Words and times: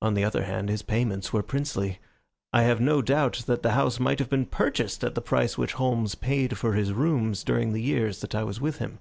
On 0.00 0.14
the 0.14 0.24
other 0.24 0.42
hand, 0.42 0.68
his 0.68 0.82
payments 0.82 1.32
were 1.32 1.40
princely. 1.40 2.00
I 2.52 2.62
have 2.62 2.80
no 2.80 3.00
doubt 3.00 3.44
that 3.46 3.62
the 3.62 3.70
house 3.78 4.00
might 4.00 4.18
have 4.18 4.28
been 4.28 4.44
purchased 4.44 5.04
at 5.04 5.14
the 5.14 5.20
price 5.20 5.56
which 5.56 5.74
Holmes 5.74 6.16
paid 6.16 6.58
for 6.58 6.72
his 6.72 6.92
rooms 6.92 7.44
during 7.44 7.72
the 7.72 7.80
years 7.80 8.22
that 8.22 8.34
I 8.34 8.42
was 8.42 8.60
with 8.60 8.78
him. 8.78 8.98